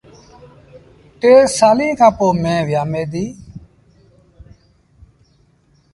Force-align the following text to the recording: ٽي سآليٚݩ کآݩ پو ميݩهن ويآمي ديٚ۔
ٽي 1.19 1.31
سآليٚݩ 1.57 1.97
کآݩ 1.99 2.15
پو 2.17 2.25
ميݩهن 2.41 2.65
ويآمي 2.67 3.03
ديٚ۔ 3.11 3.33